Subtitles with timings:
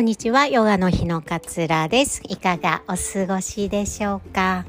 [0.00, 0.46] こんにちは。
[0.46, 2.22] ヨガの日のかつらです。
[2.26, 4.64] いかがお過ごしでしょうか？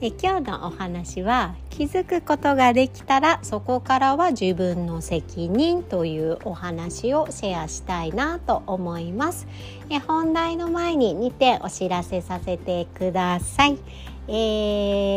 [0.00, 9.46] え今日のお話は気づくことができたらそこからは自分の責任というお話をシェアしたいなと思います
[9.90, 13.78] え本題の前に2点お知らせさせてください、
[14.26, 14.32] え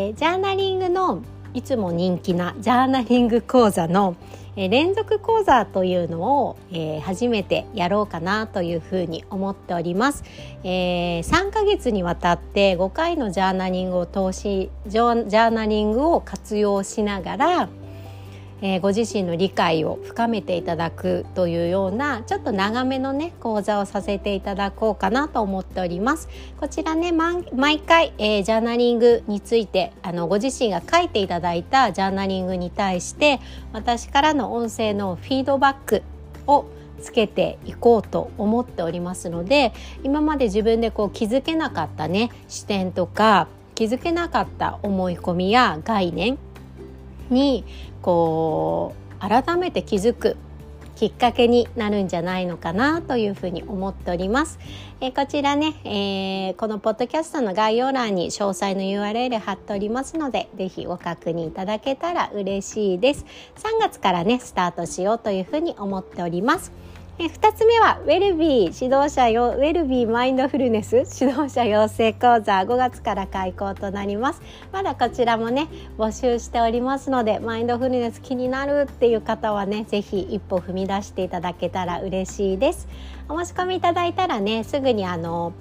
[0.09, 1.22] ー、ジャーナリングの
[1.53, 4.17] いつも人気なジャーナリング講座の
[4.56, 10.23] え連続講座というのを、えー、初めてやろうかなというふうに思っております、
[10.63, 17.70] えー、3ヶ月にわたって5回のジャーナリングを通しジャーナリングを活用しながら
[18.62, 26.30] えー、ご自身の理解を深めていただくというようなちょっと長めのね講座をさせていただこうかなと思っております。
[26.60, 33.40] こちらね毎回、えー、ジャーナリングについてあのご自身が書いていただいたジャーナリングに対して
[33.73, 36.04] 私からの音声のフィードバック
[36.48, 36.66] を
[37.01, 46.38] つけていこうと思っておりますので今まで自分でこう気づけなかったね視点とか気づけなかった思い込みや概念
[47.29, 47.63] に
[48.01, 50.37] こう改めて気づく
[50.95, 54.59] きっかけになるんじゃないのかなというふうに思っております。
[55.01, 63.26] え、こちらね、えー、このポッドキャストの概要欄に詳細の URL 貼っておりますので、ぜひご確認いただけたら嬉しいです。
[63.55, 66.72] 3月からね、スタートしようというふうに思っております。
[67.18, 74.41] え2つ目はウェルビー指導者用ウェルビーマインドフルネス指導者養成講座5月から開講となります。
[74.74, 82.85] まだこちらもね募集しておりますのでマインドフルネス気になるっていう方はね是非一歩踏み出していただけたら嬉しいです。
[83.29, 85.53] お申し込みいただいたらねすぐにあの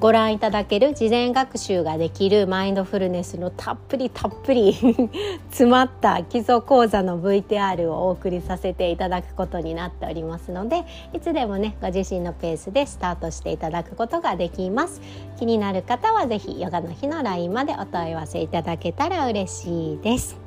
[0.00, 4.72] ご覧いただける事前学習ができるマインドフルネスのたっぷりたっぷり
[5.50, 15.02] 詰まった基礎講座の VTR をお送りさせていただくことになっておりますのでいつでもねご自身のペースでスタートしていただくことができます。
[15.38, 20.38] 気になる方は是非ヨガの日の LINE までお問い合わせいただけたら嬉しいです。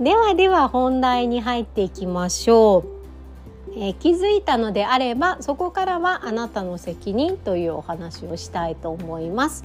[0.00, 3.01] ではでは本題に入っていきましょう。
[3.74, 9.64] えー、気づいたのであればそこからはあなたの責任というお話をしたいと思います。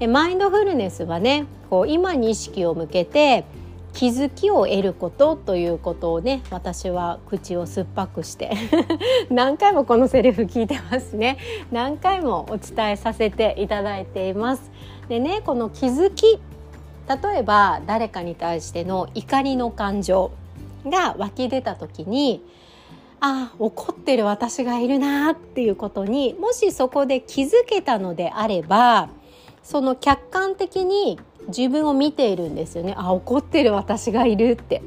[0.00, 3.44] えマインドフルネスはねこう今に意識を向けて
[3.92, 8.52] 気づきを得ることということをね私は口を酸っぱくして
[9.28, 11.38] 何回もこのセリフ聞いてますね
[11.72, 14.70] 何回もお伝えさせていただいています
[15.08, 16.38] でねこの気づき
[17.08, 20.30] 例えば誰かに対しての怒りの感情
[20.86, 22.44] が湧き出た時に
[23.20, 29.08] あ怒ってる私がいるなっていうことにもしそこで気づけたのであれば
[29.62, 31.18] その客観的に
[31.48, 34.82] 自分を見ているんですよねあ怒ってる私がいるって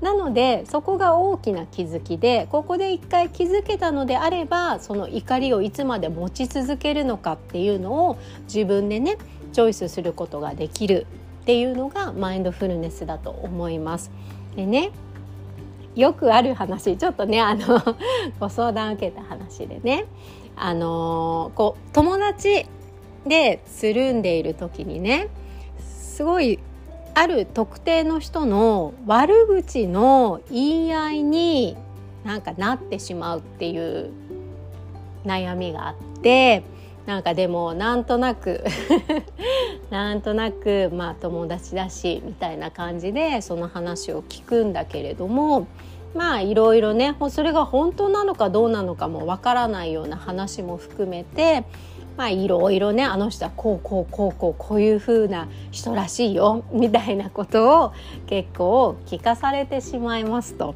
[0.00, 9.18] なのでそこが大きな気づきでここで一回気づけたのであればその怒りをいつまで持ち続けるのかっていうのを自分でね
[9.52, 11.06] チョイスすることができる
[11.42, 14.10] っていうのがマインドフルネスだと思います。
[14.54, 14.90] でね
[15.98, 17.82] よくある話ちょっとねあの
[18.38, 20.06] ご相談受けた話でね。
[20.60, 22.66] あのこう友達
[23.24, 25.28] でつるんでいる時にね
[25.78, 26.58] すごい
[27.14, 31.76] ある特定の人の悪口の言い合いに
[32.24, 34.10] なんかなってしまうっていう
[35.24, 36.64] 悩みがあって
[37.08, 38.62] なんかでもなんとなく
[39.88, 45.68] なんとなくまあ友達だしみたいな感じでその話を聞くんだけれども
[46.14, 51.64] まあいろいろねそれが本当なのかどうなのかもわからないような話も含めて
[52.18, 57.92] まあいろいろねあの人はこうこうこうこうこういう風な人らしいよみたいなことを
[58.26, 60.74] 結構聞かされてしまいますと。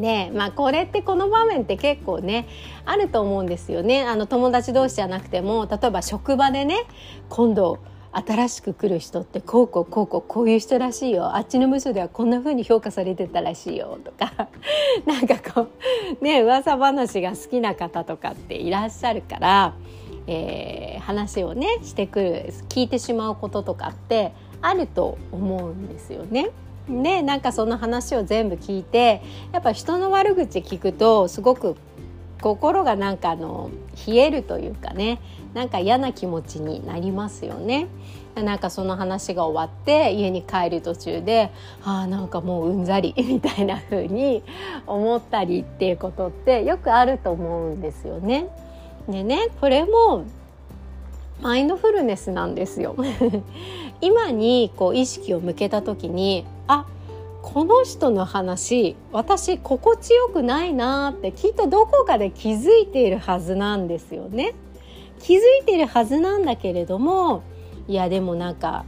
[0.00, 2.48] でまあこれってこの場面って結構ね
[2.84, 4.02] あると思うんですよね。
[4.02, 6.86] あの友達同士じゃなくても例えば職場でね
[7.28, 7.78] 今度
[8.12, 11.36] 新しく来る人ってこうこうこうこうこういう人らしいよ。
[11.36, 14.48] あっちの部署ではこんな風に評価されてたらしいよとか。
[15.06, 15.68] なんかこ
[16.20, 19.74] うね噂話が好きな方とかっていらっしゃるから、
[20.26, 26.50] えー、話をねしてくる聞いてしまうこととかってあると思うんですよね。
[27.02, 29.22] でなんかその話を全部聞いて
[29.52, 31.76] やっぱ人の悪口聞くとすごく
[32.40, 33.70] 心がなんかあの
[34.06, 35.20] 冷えるというかね
[35.54, 37.88] なんか嫌な気持ちになりますよね。
[38.36, 41.50] なんかその話が終わって家に帰る途中で
[41.84, 44.44] あなんかもううんざり みたいな風に
[44.86, 48.46] 思ったりっていうことってよくあると思うんですよね。
[49.08, 50.24] でねこれも
[51.42, 52.96] マインドフルネスなんですよ
[54.00, 56.86] 今にこう意識を向けた時にあ
[57.42, 64.54] この人の話私心地よくないなってきっとどこかで気づいているはずなんですよね。
[65.20, 67.42] 気づいているはずなんだけれども
[67.88, 68.84] いやでもなんか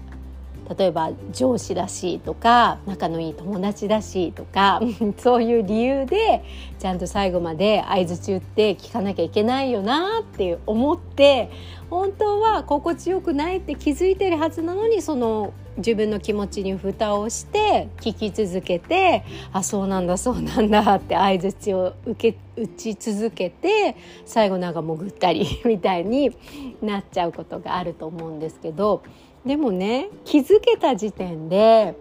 [0.78, 4.80] 例えば上司だしいとか仲のいい友達だしいとか
[5.18, 6.44] そういう理由で
[6.78, 11.50] ちゃんと最後まで相づち打って聞かなきゃいけないよなって思って
[11.90, 23.96] 本当は心地よくないって気づいてるはずなのにその自分の気持ちに蓋をして聞き続けてあそうなんだそうなんだって相づちを受け打ち続けて
[24.26, 26.36] 最後なんか潜ったり みたいに
[26.82, 29.02] なっちゃうことがあると思うんですけど
[29.46, 31.94] でもね気づけた時点で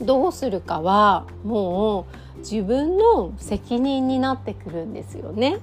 [0.00, 2.06] どうするかはも
[2.36, 5.58] う自分の責任になってくるんですよね。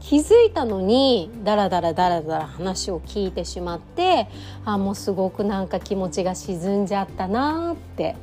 [0.00, 4.26] 気づいたのにダラダラダラダラ話を聞いてしまって
[4.64, 8.16] あもうすごくなんか気持ちが沈んじゃったなって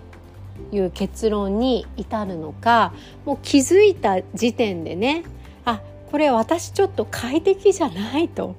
[0.73, 2.91] いう結論に至るのか
[3.23, 5.23] もう気づいた時点でね
[5.63, 8.55] あこれ私ちょっと快適じゃないと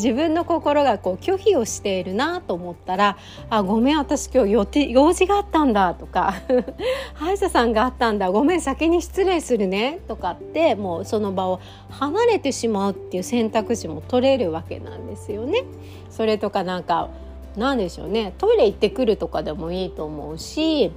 [0.00, 3.18] 自分の心がこう拒否をしているなと思ったら
[3.50, 6.34] 「あごめん私今日予定用事があったんだ」とか
[7.14, 11.60] 「歯医者さんがあったんだごめん先に失礼するね」とかってもうその場を
[11.90, 15.64] 離れてしまうっていう選択肢も取れるわけなんですよね。
[16.08, 17.10] それとかなんか
[17.56, 20.92] 何でしょうねトイレ行ってくるとかでもいいと思うし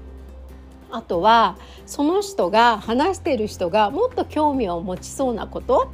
[0.92, 5.90] あとはその人が話してる人がもっと興味を持ちそうなこと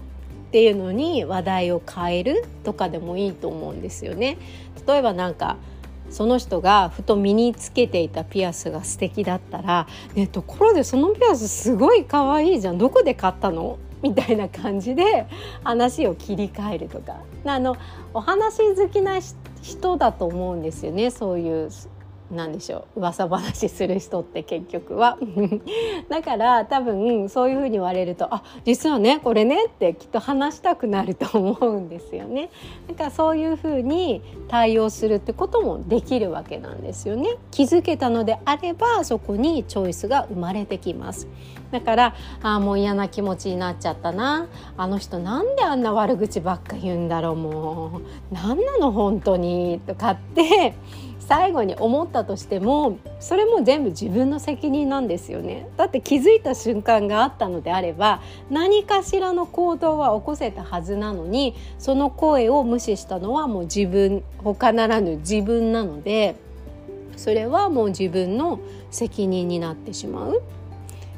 [0.49, 4.39] っていうのに話題を変えるとかでもいいと思うんですよね。
[4.87, 5.57] 例えばなんか
[6.09, 9.85] その人がふと身につけていたピアスが素敵だったら
[10.15, 15.27] 「ねところでそのピアスすごい可愛いじゃんどこで買ったの?」みたいな感じで
[15.63, 17.75] 話を切り替えるとかあの
[18.13, 19.19] お話好きな
[19.61, 21.69] 人だと思うんですよねそういう
[22.31, 25.17] なんでしょう噂話する人って結局は。
[26.09, 32.49] だから多分そういうふうに言われるとあ実はねこれねってきっと話したくなると思うんですよね。
[32.87, 37.37] だかそういうふうに対応するってこともできるわけなんですよね。
[37.51, 41.27] 気づけたのであればそこにチョイスが生まれてきます。
[41.71, 44.47] だからあもう嫌な気持ちになっちゃったな。
[44.77, 48.01] あの人なんであんな悪口ばっか言うんだろうも
[48.31, 48.33] う。
[48.33, 49.79] 何なの本当に。
[49.85, 50.73] とかって
[51.19, 55.69] 最後に思ったとしてもそれも全部自分の責任なんですよね。
[55.77, 66.35] だって気づいた瞬間があったのであれば何かしらの行動は起こせたはずなのにその声を無視したのはもう自分他ならぬ自分なので
[67.15, 70.41] それはもう自分の責任になってしまう。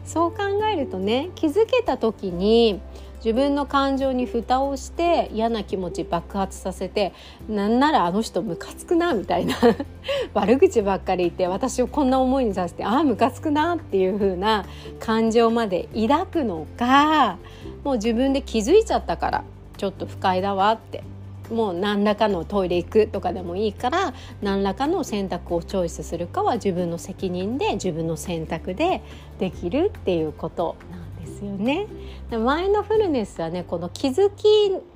[0.03, 0.39] そう考
[0.71, 2.81] えるとね気づけた時に
[3.23, 7.13] 自分の感情に蓋をして嫌な気持ち爆発させて
[7.47, 9.55] なんならあの人ムカつくなみたいな
[10.33, 14.65] 悪口ばっかり言って私をこんな思いにさせてああムカつくなっていう風な
[14.99, 17.37] 感情まで抱くのか
[17.83, 19.43] もう自分で気づいちゃったから
[19.77, 21.03] ちょっと不快だわって
[21.51, 29.01] もう何らかのトイレ行くとかでもいいから何らかの選択をチョイスするかは自分の責任で自分の選択で
[29.37, 31.10] できるっていうことなん
[31.45, 31.87] よね。
[32.31, 34.45] マインドフルネスはねこの気づき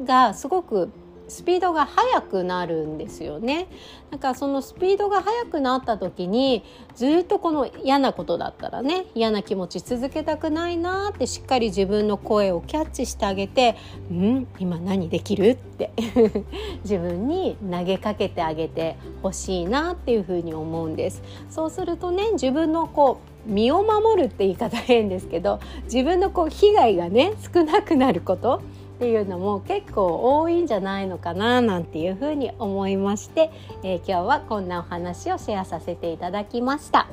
[0.04, 0.92] がすごく
[1.27, 3.68] スピードが速くなるんですよね。
[4.12, 6.63] なんかそのスピードが速くなった時に
[6.95, 13.75] ずっとこの嫌なことだったらね嫌な気持ち続けたくないなってしっかり自分の声をキャッチしてあげて
[14.10, 14.48] 「うん？
[14.60, 15.91] 今何できる?」って
[16.84, 21.24] 自分に投げかけてあげてほしいなっていうふうに思うんです。
[21.50, 23.17] そうするとね自分のこ
[23.48, 28.62] う身を守るって言い方変ですけど自分のこう被害がね少なくなること
[28.96, 33.52] っていうのも結構多いんじゃないのかななんていうふうに思いまして、
[33.84, 37.08] えー、今日はこんなお話をシェアさせていただきました。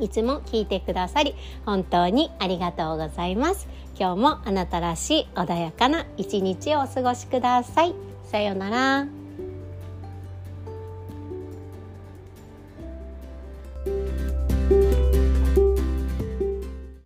[0.00, 3.68] いつも聞いてくださり本当にありがとうございます。
[3.98, 7.94] 今日もあなたらしい穏やかな一日をお過ごしください。
[8.24, 9.21] さようなら。